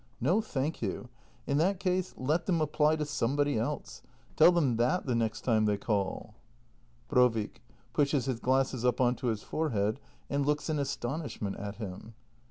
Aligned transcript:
No 0.19 0.41
thank 0.41 0.81
you! 0.81 1.09
In 1.45 1.59
that 1.59 1.79
case, 1.79 2.15
let 2.17 2.47
them 2.47 2.59
apply 2.59 2.95
250 2.95 2.95
THE 2.95 3.05
MASTER 3.05 3.25
BUILDER 3.27 3.35
[act 3.35 3.41
i 3.45 3.53
to 3.53 3.53
somebody 3.53 3.59
else. 3.79 4.01
Tell 4.35 4.51
them 4.51 4.77
that, 4.77 5.05
the 5.05 5.13
next 5.13 5.41
time 5.41 5.65
they 5.65 5.77
call. 5.77 6.33
Brovik. 7.07 7.61
[Pushes 7.93 8.25
his 8.25 8.39
glasses 8.39 8.83
up 8.83 8.99
on 8.99 9.13
to 9.17 9.27
his 9.27 9.43
forehead 9.43 9.99
and 10.27 10.43
looks 10.43 10.71
in 10.71 10.79
astonishment 10.79 11.57
at 11.57 11.75
him. 11.75 12.15